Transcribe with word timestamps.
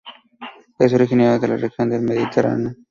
Es 0.79 0.91
originario 0.95 1.37
de 1.39 1.47
la 1.47 1.57
región 1.57 1.91
del 1.91 2.01
Mediterráneo. 2.01 2.73